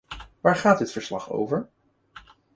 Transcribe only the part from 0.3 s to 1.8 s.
Waar gaat dit verslag over?